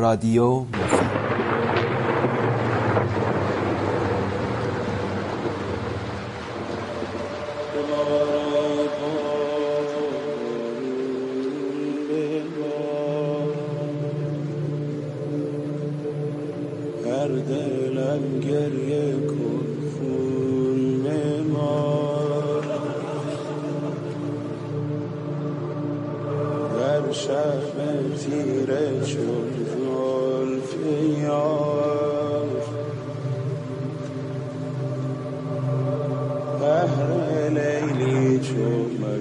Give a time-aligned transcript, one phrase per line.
[0.00, 1.39] رادیو مفید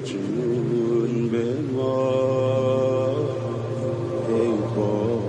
[0.03, 3.15] چون مجنون بمار
[4.29, 5.19] ای بار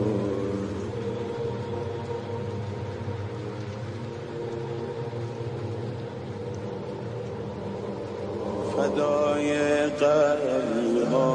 [8.77, 9.51] فدای
[10.01, 11.31] قلبهای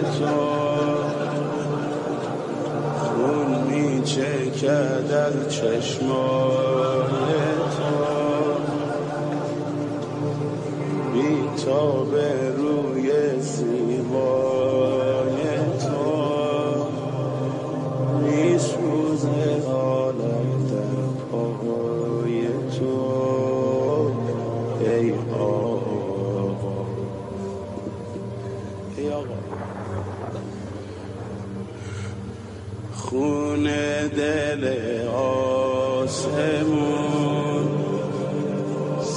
[0.00, 0.36] تو.
[2.98, 6.29] خون می چکد از چشمای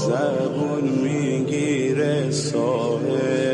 [0.07, 3.52] زبون می‌گیره صاحب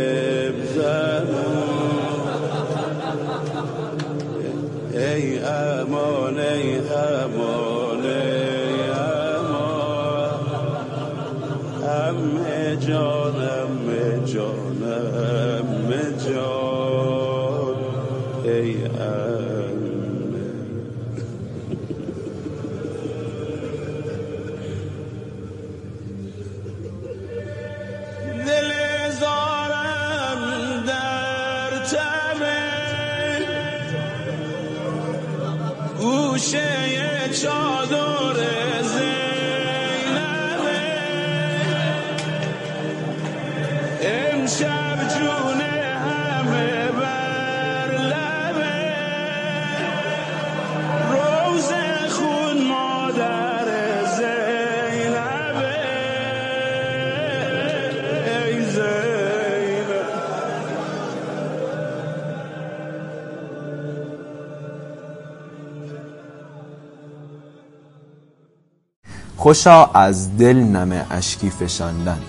[69.40, 72.20] خوشا از دل نم اشکی فشاندن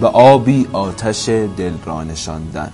[0.00, 2.72] به آبی آتش دل را نشاندن.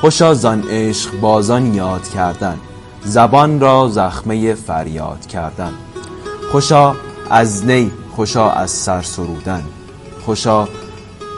[0.00, 2.58] خوشا زان عشق بازان یاد کردن
[3.04, 5.72] زبان را زخمه فریاد کردن.
[6.52, 6.94] خوشا
[7.30, 9.62] از نی خوشا از سر سرودن.
[10.26, 10.68] خوشا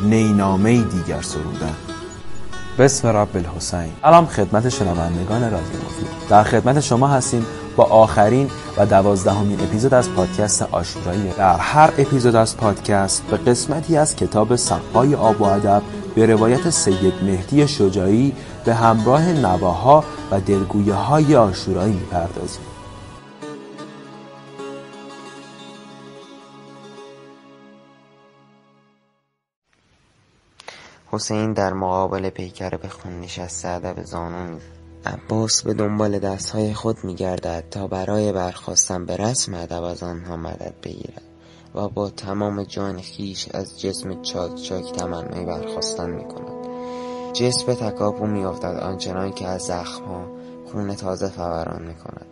[0.02, 1.74] نینامه دیگر سرودن.
[2.78, 3.92] بسم رب الحسین.
[4.02, 6.28] سلام خدمت شنوندگان رادیو مفید.
[6.28, 12.36] در خدمت شما هستیم با آخرین و دوازدهمین اپیزود از پادکست آشورایی در هر اپیزود
[12.36, 15.82] از پادکست به قسمتی از کتاب سقای آب و ادب
[16.14, 18.32] به روایت سید مهدی شجاعی
[18.64, 22.62] به همراه نواها و دلگویه های آشورایی می‌پردازیم.
[31.10, 34.58] حسین در مقابل پیکر به خون نشسته ادب زانو
[35.06, 40.36] عباس به دنبال دستهای خود می گردد تا برای برخواستن به رسم ادب از آنها
[40.36, 41.22] مدد بگیرد
[41.74, 46.66] و با تمام جان خیش از جسم چاک چاک تمنای برخواستن می کند
[47.32, 50.28] جسم به تکاپو می افتد آنچنان که از زخمها
[50.72, 52.26] خون تازه فوران می کند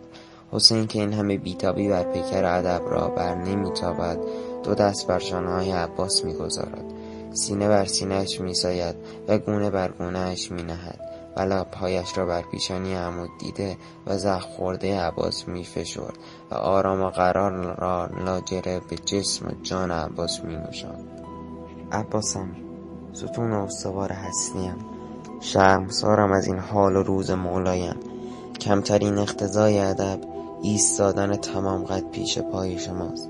[0.51, 4.19] حسین که این همه بیتابی بر پیکر ادب را بر نمی تابد
[4.63, 6.85] دو دست بر شانههای عباس می گذارد
[7.33, 8.95] سینه بر سینهش می ساید
[9.27, 14.49] و گونه بر گونهش می نهد و لبهایش را بر پیشانی عمود دیده و زخم
[14.49, 16.17] خورده عباس می فشرد
[16.51, 21.25] و آرام و قرار را لاجره به جسم و جان عباس می نوشاند
[21.91, 22.55] عباسم
[23.13, 24.75] ستون استوار هستیم.
[25.39, 27.95] شرمسارم از این حال و روز مولایم
[28.61, 30.19] کمترین اقتضای ادب
[30.61, 33.29] ایستادن تمام قد پیش پای شماست.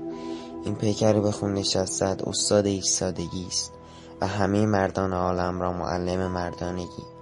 [0.64, 3.72] این پیکر به خون نشستد استاد ایستادگی است
[4.20, 7.15] و همه مردان عالم را معلم مردانگی.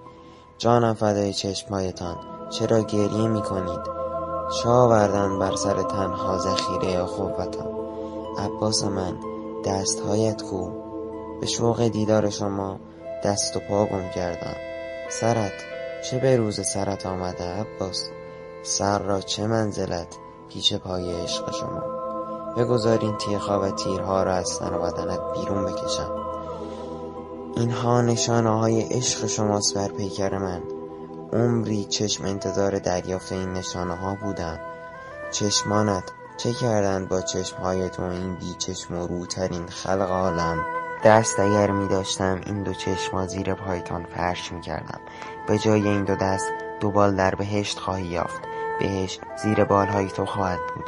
[0.59, 2.17] جانم فدای چشمهایتان
[2.51, 3.81] چرا گریه می کنید
[4.63, 7.69] چه آوردن بر سر تنها ذخیره قوتم
[8.39, 9.17] عباس من
[9.65, 10.71] دستهایت کو
[11.41, 12.81] به شوق دیدار شما
[13.25, 14.57] دست و پا گم کردم.
[15.11, 15.53] سرت
[16.05, 18.11] چه به روز سرت آمده عباس؟
[18.63, 20.17] سر را چه منزلت
[20.49, 21.83] پیش پای عشق شما؟
[22.57, 26.34] بگذارین تیغها و تیرها را از تن و بدنت بیرون بکشم.
[27.57, 30.63] اینها نشانه های عشق شماست بر پیکر من.
[31.33, 34.59] عمری چشم انتظار دریافت این نشانه ها بودم
[35.31, 36.05] چشمانت
[36.37, 40.65] چه کردند با چشمهای تو این بی چشم و روترین خلق عالم؟
[41.05, 45.01] دست اگر می داشتم این دو چشما زیر پایتان فرش می کردم
[45.47, 46.49] به جای این دو دست
[46.81, 48.41] دو بال در بهشت خواهی یافت.
[48.81, 50.85] بهشت زیر بالهای تو خواهد بود.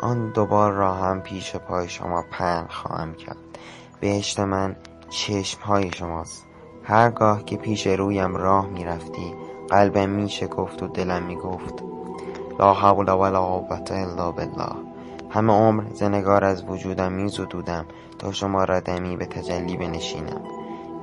[0.00, 3.36] آن دو بال را هم پیش پای شما پهن خواهم کرد.
[4.00, 4.76] بهشت من
[5.10, 6.46] چشمهای شماست.
[6.82, 9.34] هرگاه که پیش رویم راه می رفتی
[9.68, 11.84] قلبم می شکفت و دلم می گفت
[12.58, 14.72] لا حول ولا قوة الا بالله.
[15.30, 17.86] همه عمر زنگار از وجودم می زدودم
[18.18, 20.42] تا شما را دمی به تجلی بنشینم.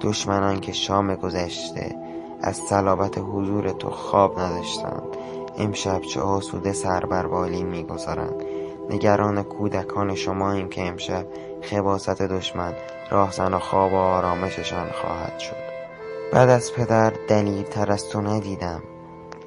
[0.01, 1.95] دشمنان که شام گذشته
[2.41, 5.03] از صلابت حضور تو خواب نداشتند
[5.57, 8.43] امشب چه آسوده سر بر بالین می‌گذارند
[8.89, 11.25] نگران کودکان شماییم که امشب
[11.61, 12.73] خباست دشمن.
[13.09, 15.67] راهزن و خواب و آرامششان خواهد شد.
[16.33, 18.83] بعد از پدر دلیرتر از تو ندیدم.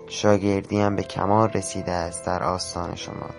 [0.06, 3.30] شاگردیم به کمال رسیده است در آستان شما.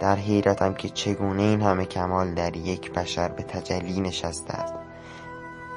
[0.00, 4.74] در حیرتم که چگونه این همه کمال در یک بشر به تجلی نشسته است.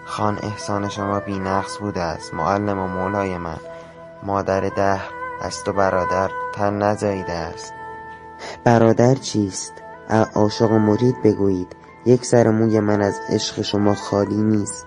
[0.05, 3.59] خان احسان شما بی نقص بوده است معلم و مولای من.
[4.23, 5.09] مادر دهر
[5.41, 7.73] از تو برادر تن نزاییده است.
[8.63, 9.73] برادر چیست؟
[10.35, 11.75] عاشق و مرید بگویید.
[12.09, 14.85] یک سر موی من از عشق شما خالی نیست.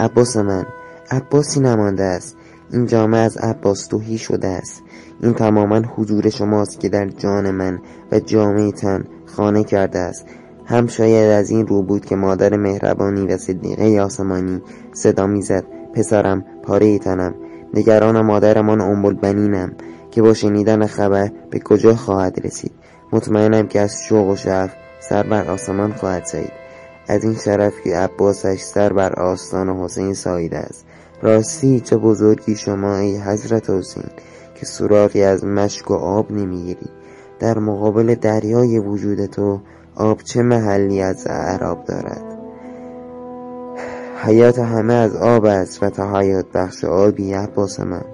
[0.00, 0.66] عباس من
[1.10, 2.36] عباسی نمانده است.
[2.70, 4.82] این جامعه از عباس توهی شده است.
[5.20, 7.78] این تماما حضور شماست که در جان من
[8.12, 10.26] و جامعه تن خانه کرده است.
[10.64, 14.62] هم شاید از این رو بود که مادر مهربانی و صدیقه آسمانی
[14.92, 15.64] صدا می‌زد.
[15.94, 17.34] پسرم پاره تنم.
[17.74, 19.72] نگران مادرمان ام البنینم
[20.10, 22.72] که با شنیدن خبر به کجا خواهد رسید.
[23.12, 26.52] مطمئنم که از شوق و شرف سر بر آسمان خواهد زایید
[27.08, 30.86] از این شرف که عباسش سر بر آستان حسین ساییده است.
[31.22, 34.10] راستی چه بزرگی شما ای حضرت حسین
[34.54, 36.90] که سراغی از مشک و آب نمی‌گیری.
[37.38, 39.60] در مقابل دریای وجود تو
[39.94, 42.38] آب چه محلی از اعراب دارد؟
[44.24, 48.04] حیات همه از آب است و تا حیات بخش آبی عباس من.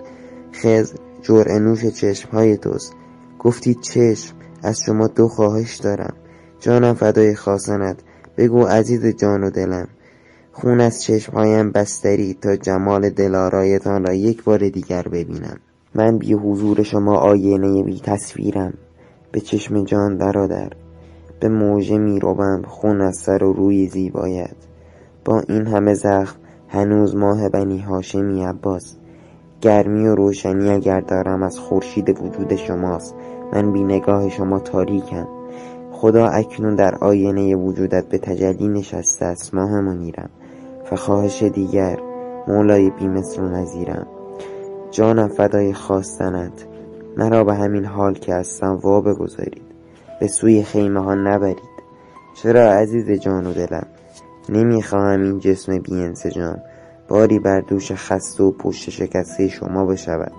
[0.53, 0.93] خز
[1.23, 2.93] جرعه نوش چشم های توست.
[3.39, 6.15] گفتی چشم از شما دو خواهش دارم.
[6.61, 7.97] جانم فدای خواستنت
[8.37, 9.89] بگو عزیز جان و دلم.
[10.53, 15.57] خون از چشمهایم بستری تا جمال دلارایتان را یک بار دیگر ببینم.
[15.95, 18.75] من بی حضور شما آینه بی تصویرم.
[19.33, 20.73] به چشم جان برادر.
[21.41, 22.63] به موجه می روم.
[22.63, 24.57] خون از سر و روی زیبایت.
[25.25, 26.37] با این همه زخم
[26.69, 28.97] هنوز ماه بنی هاشمی عباس.
[29.61, 33.15] گرمی و روشنی اگر دارم از خورشید وجود شماست.
[33.53, 35.29] من بی نگاه شما تاریکم.
[36.01, 39.55] خدا اکنون در آینه وجودت به تجلی نشسته است.
[39.55, 40.31] ماه منیرم
[40.93, 41.99] و خواهش دیگر
[42.49, 44.07] مولای بی مثل و نظیرم.
[44.91, 46.67] جانم فدای خواستنت.
[47.17, 49.63] مرا به همین حال که هستم وا بگذارید.
[50.21, 51.79] به سوی خیمه ها نبرید.
[52.43, 53.87] چرا عزیز جان و دلم؟
[54.49, 56.59] نمی‌خواهم این جسم بی انسجام
[57.09, 60.33] باری بر دوش خسته و پشت شکسته شما بشود.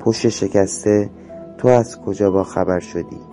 [0.00, 1.10] پشت شکسته
[1.58, 3.31] تو از کجا با خبر شدی؟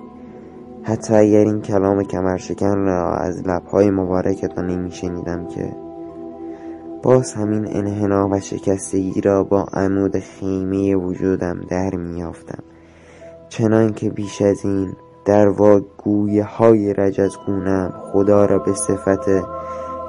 [0.89, 5.75] حتی اگر این کلام کمرشکن را از لبهای مبارکتان نمیشنیدم که
[7.03, 12.63] باز همین انحنا و شکستگی را با عمود خیمه وجودم در میافتم
[13.49, 14.93] چنان که بیش از این
[15.25, 19.29] در واگویه های رجزگونم خدا را به صفت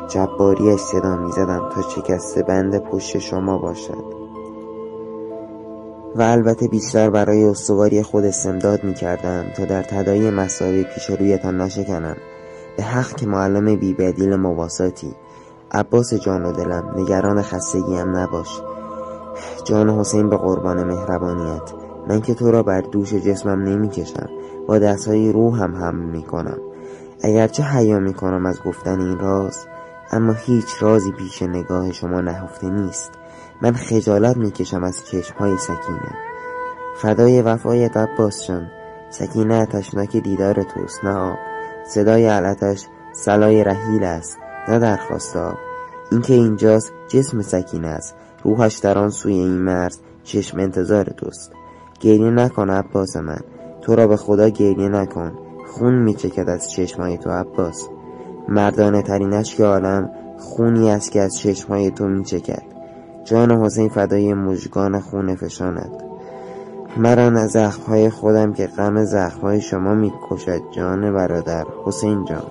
[0.09, 4.20] جباریش صدا می زدم تا شکسته بند پشت شما باشد.
[6.15, 11.61] و البته بیشتر برای استواری خود استمداد می کردم تا در تدایی مسائل پیش رویتان
[11.61, 12.17] نشکنم.
[12.77, 15.15] به حق که معلم بیبدیل مواساتی.
[15.73, 18.61] عباس جان و دلم نگران خستگیم نباش.
[19.65, 21.73] جان حسین به قربان مهربانیت.
[22.09, 24.29] من که تو را بر دوش جسمم نمی کشم
[24.67, 26.59] با دستهای روحم هم می کنم
[27.23, 29.67] اگرچه حیا می کنم از گفتن این راز
[30.13, 33.13] اما هیچ رازی پیش نگاه شما نهفته نیست.
[33.63, 36.15] من خجالت می‌کشم از چشمهای سکینه.
[36.97, 38.71] فدای وفایت عباس جان.
[39.11, 41.39] سکینه تشناک دیدار توست نه آب.
[41.87, 44.39] صدای علتش سلای رحیل است
[44.69, 45.55] نه درخواست آب.
[46.13, 48.15] اینکه اینجاست جسم سکینه است.
[48.45, 51.53] روحش در آن سوی این مرز چشم انتظار توست.
[52.01, 53.41] گریه نکن عباس من.
[53.83, 55.33] تو را به خدا گریه نکن.
[55.71, 57.89] خون میچکد از چشمای تو عباس.
[58.49, 62.80] مردانه ترین اشک عالم خونی است که از چشمهای تو میچکد.
[63.25, 66.11] جان حسین فدای مژگان خون فشانت
[66.97, 72.47] مرا نه زخمهای خودم که غم زخمهای شما می‌کشد جان برادر حسین جان.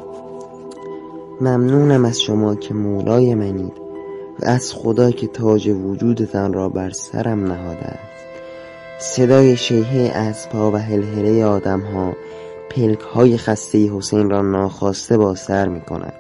[1.42, 3.74] ممنونم از شما که مولای منید
[4.40, 7.86] و از خدا که تاج وجودتان را بر سرم نهاده.
[7.86, 8.20] است
[9.00, 12.14] صدای شیهه اسبها و هلهله آدمها
[12.70, 16.14] پلک های خسته حسین را ناخواسته با سر می کند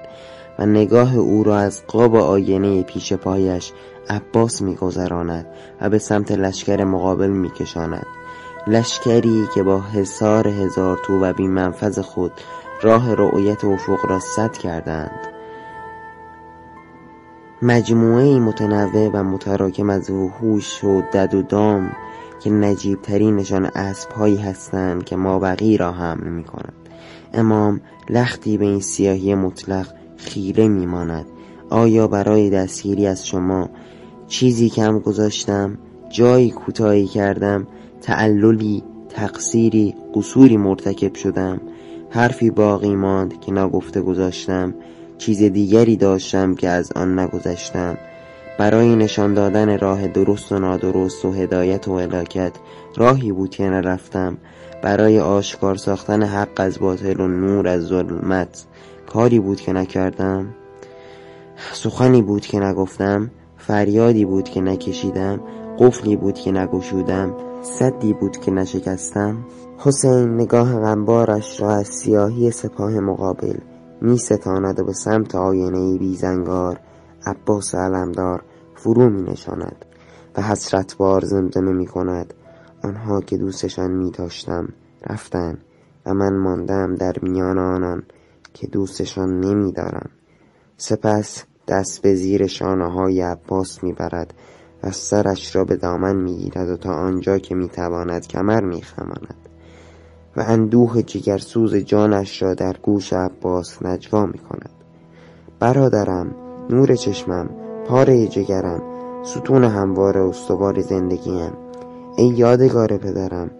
[0.59, 3.71] و نگاه او را از قاب آینه پیش پایش
[4.09, 5.45] عباس میگذراند
[5.81, 8.05] و به سمت لشکر مقابل میکشاند.
[8.67, 12.31] لشکری که با حصار هزار تو و بیمنفذ خود
[12.81, 15.29] راه رؤیت افق را سد کردند.
[17.61, 21.91] مجموعه متنوع و متراکم از وحوش و دد و دام
[22.39, 26.73] که نجیب ترینشان اسب هایی هستند که مابقی را حمل می کند
[27.33, 29.87] امام لختی به این سیاهی مطلق
[30.17, 31.25] خیره می ماند
[31.69, 33.69] آیا برای دستگیری از شما
[34.29, 35.77] چیزی کم گذاشتم
[36.09, 37.67] جایی کوتاهی کردم
[38.01, 41.62] تعللی تقصیری قصوری مرتکب شدم
[42.09, 44.74] حرفی باقی ماند که نگفته گذاشتم
[45.17, 47.98] چیز دیگری داشتم که از آن نگذشتم.
[48.57, 52.51] برای نشان دادن راه درست و نادرست و هدایت و هلاکت
[52.95, 54.38] راهی بود که نرفتم
[54.81, 58.65] برای آشکار ساختن حق از باطل و نور از ظلمت
[59.07, 60.45] کاری بود که نکردم.
[61.74, 63.31] سخنی بود که نگفتم.
[63.69, 65.39] فریادی بود که نکشیدم
[65.79, 69.45] قفلی بود که نگشودم صدی بود که نشکستم.
[69.77, 73.57] حسین نگاه غمبارش را از سیاهی سپاه مقابل
[74.01, 76.79] می ستاند و به سمت آینه بیزنگار
[77.25, 78.43] عباس علمدار
[78.75, 79.85] فرو می نشاند
[80.38, 82.33] و حسرت بار زمزمه می کند
[82.83, 84.69] آنها که دوستشان می داشتم
[85.09, 85.57] رفتن
[86.05, 88.03] و من ماندم در میان آنان
[88.53, 90.09] که دوستشان نمی دارم
[90.77, 94.33] سپس دست به زیر شانه های عباس می برد
[94.83, 98.81] و سرش را به دامن می گیرد و تا آنجا که می تواند کمر می
[98.81, 99.35] خماند
[100.38, 104.69] و اندوه جگرسوز جانش را در گوش عباس نجوا می کند
[105.59, 106.35] برادرم
[106.69, 107.49] نور چشمم
[107.88, 108.81] پاره جگرم
[109.23, 111.51] ستون هموار استوار زندگیم.
[112.17, 113.51] ای یادگار پدرم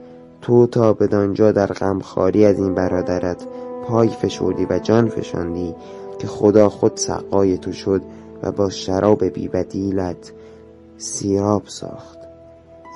[0.42, 3.44] تو تا بدانجا در غمخواری از این برادرت
[3.88, 5.76] پای فشردی و جان فشاندی
[6.20, 8.02] که خدا خود سقای تو شد
[8.44, 10.34] و با شراب بیبدیلت
[10.98, 12.20] سیراب ساخت.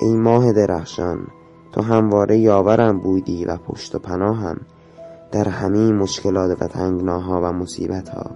[0.02, 1.28] ای ماه درخشان
[1.72, 4.58] تو همواره یاورم بودی و پشت و پناهم
[5.32, 8.32] در همه مشکلات و تنگناها و مصیبتها.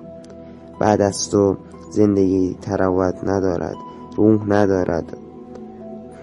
[0.79, 1.57] بعد از تو
[1.91, 3.75] زندگی تروت ندارد
[4.15, 5.17] روح ندارد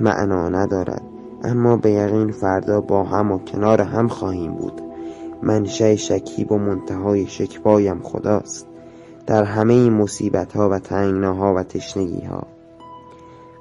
[0.01, 1.03] معنا ندارد.
[1.45, 4.84] اما به یقین فردا با هم و کنار هم خواهیم بود.
[5.43, 8.67] منشأ شکیب و منتهای شکبایم خداست.
[9.27, 12.43] در همه مصیبت ها و تنگناها و تشنگی ها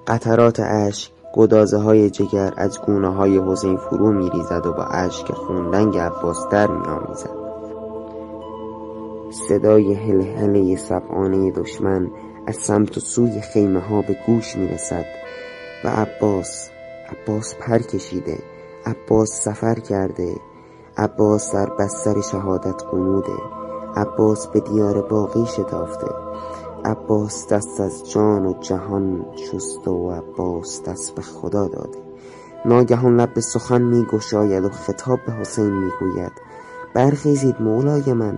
[0.07, 5.31] قطرات اشک گدازه های جگر از گونه های حسین فرو می ریزد و با اشک
[5.31, 7.43] خوندنگ عباس در می آمیزد
[9.49, 12.11] صدای هلهله سبعانه دشمن
[12.47, 15.05] از سمت و سوی خیمه ها به گوش می رسد
[15.83, 16.69] و عباس
[17.09, 18.39] عباس پر کشیده
[18.85, 20.35] عباس سفر کرده.
[20.97, 23.63] عباس در بستر شهادت قنوده
[23.95, 26.07] عباس به دیار باقی شتافته.
[26.85, 31.99] عباس دست از جان و جهان شسته و عباس دست به خدا داده.
[32.65, 36.31] ناگهان لب به سخن می گشاید و خطاب به حسین می گوید.
[36.93, 38.37] برخیزید مولای من.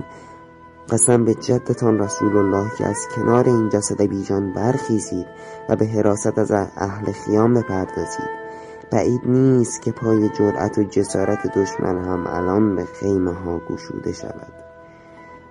[0.89, 5.25] قسم به جدتان رسول الله که از کنار این جسد بیجان برخیزید
[5.69, 8.44] و به حراست از اهل خیام بپردازید.
[8.91, 14.53] بعید نیست که پای جرأت و جسارت دشمن هم الان به خیمه ها گشوده شود.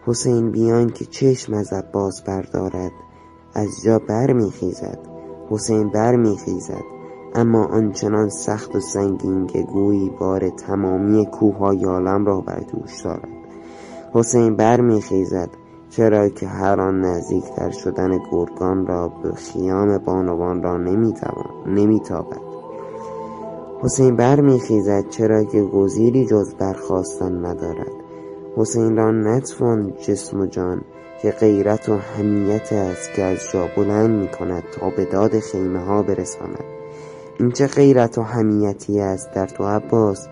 [0.07, 2.93] حسین بیان که چشم از عباس بردارد
[3.55, 4.99] از جا بر می خیزد
[5.51, 6.85] حسین بر می خیزد
[7.35, 13.29] اما آنچنان سخت و سنگین که گویی بار تمامی کوههای عالم را بر دوش دارد.
[14.13, 15.49] حسین بر می خیزد
[15.91, 20.77] چرا که هر آن نزدیکتر شدن گرگان را به خیام بانوان را
[21.67, 22.54] نمیتابد.
[23.85, 27.93] حسین بر می خیزد چرا که گزیری جز برخواستن ندارد.
[28.57, 30.83] حسین را نتوان جسم و جان
[31.23, 35.85] که غیرت و همیت است که از جا بلند می کند تا به داد خیمه
[35.85, 36.65] ها برساند.
[37.41, 40.29] این چه غیرت و همیتی است در تو عباس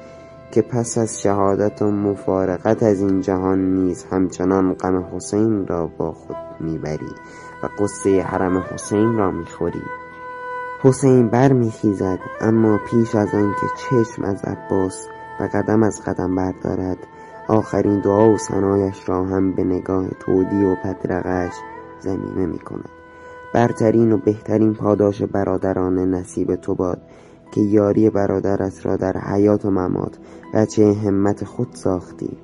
[0.50, 6.12] که پس از شهادت و مفارقت از این جهان نیز همچنان غم حسین را با
[6.12, 7.12] خود می‌بری
[7.62, 9.82] و قصه حرم حسین را می‌خوری؟
[10.84, 15.06] حسین بر میخیزد اما پیش از آن که چشم از عباس
[15.40, 16.98] و قدم از قدم بردارد
[17.48, 21.52] آخرین دعا و ثنایش را هم به نگاه تودی و پدرقش
[22.00, 22.88] زمینه می کند
[23.54, 27.02] برترین و بهترین پاداش برادرانه نصیب تو باد
[27.52, 30.18] که یاری برادرت را در حیات و ممات
[30.54, 32.38] بچه همت خود ساختی.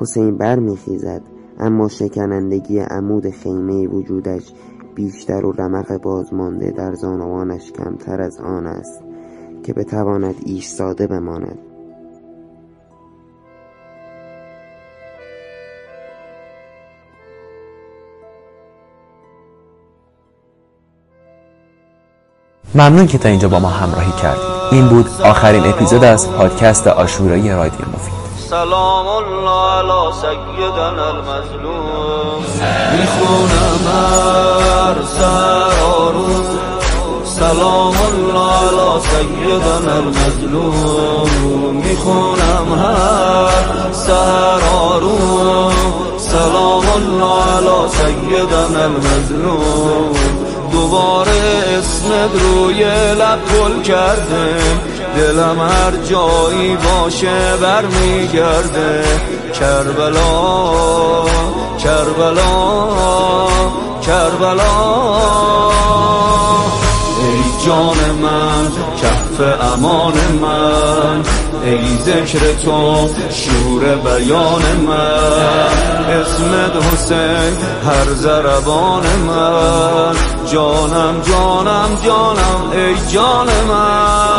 [0.00, 1.22] حسین برمیخیزد
[1.58, 4.52] اما شکنندگی عمود خیمه وجودش
[4.94, 9.00] بیشتر و رمق بازمانده در زانوانش کمتر از آن است
[9.62, 11.58] که بتواند ایستاده بماند.
[22.74, 24.42] ممنون که تا اینجا با ما همراهی کردید.
[24.72, 28.21] این بود آخرین اپیزود از پادکست آشورایی رادیو مفید.
[28.52, 32.44] سلام الله علی سیدنا المظلوم.
[32.92, 36.26] می‌خونم هر سرارو
[37.24, 41.28] سلام الله علی سیدنا المظلوم.
[41.74, 45.70] می‌خونم هر سرارو
[46.18, 50.12] سلام الله علی سیدنا المظلوم.
[50.72, 51.40] دوباره
[51.78, 54.46] اسمت روی لب گل کرده.
[55.16, 59.04] دلم هر جایی باشه برمیگرده.
[59.60, 61.24] کربلا
[61.78, 63.48] کربلا
[64.06, 65.02] کربلا.
[67.22, 68.66] ای جان من
[69.02, 69.40] کف
[69.72, 71.22] امان من.
[71.64, 76.12] ای ذکر تو شور بیان من.
[76.12, 80.14] اسمت حسین هر زربان من.
[80.52, 84.31] جانم جانم جانم ای جان من.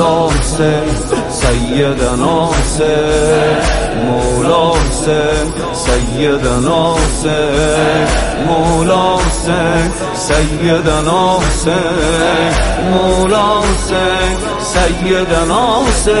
[0.00, 0.90] مولا حسین
[1.28, 3.58] سیدنا حسین
[4.06, 8.06] مولا حسین سیدنا حسین
[8.46, 12.52] مولا حسین سیدنا حسین
[12.90, 14.36] مولا حسین
[14.72, 16.20] سیدنا حسین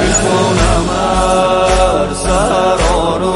[0.00, 3.34] می‌خونم هر سرارو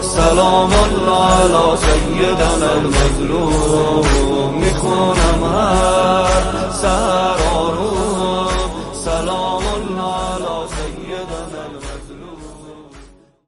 [0.00, 4.54] سلام الله علی سیدنا المظلوم.
[4.60, 5.97] می‌خونم هر
[6.81, 7.96] سرارو